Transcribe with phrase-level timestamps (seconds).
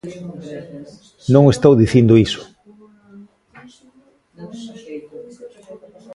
[1.33, 2.41] ¡Non estou dicindo iso!